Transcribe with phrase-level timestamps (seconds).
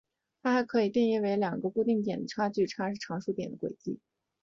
[0.41, 3.99] 它还可以定义为与两个固定的点的距离差是常数的点的轨迹。